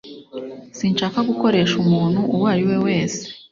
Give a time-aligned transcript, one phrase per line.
[0.77, 3.21] Sinshaka gukoresha umuntu uwo ari we wese.